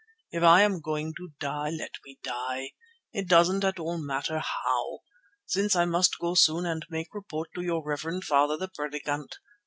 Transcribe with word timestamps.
If 0.31 0.41
I 0.41 0.63
am 0.63 0.81
going 0.81 1.13
to 1.17 1.33
die, 1.39 1.69
let 1.69 1.91
me 2.03 2.17
die; 2.23 2.71
it 3.13 3.27
doesn't 3.29 3.63
at 3.63 3.77
all 3.77 3.99
matter 3.99 4.39
how, 4.39 5.01
since 5.45 5.75
I 5.75 5.85
must 5.85 6.17
go 6.17 6.33
soon 6.33 6.65
and 6.65 6.83
make 6.89 7.13
report 7.13 7.49
to 7.53 7.61
your 7.61 7.83
reverend 7.85 8.23
father, 8.23 8.57
the 8.57 8.67
Predikant. 8.67 9.37